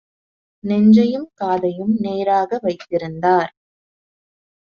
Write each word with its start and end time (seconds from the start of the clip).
நெஞ்சையும் 0.63 1.27
காதையும் 1.33 1.93
நேராக 1.99 2.59
வைத்திருந்தார்: 2.61 3.51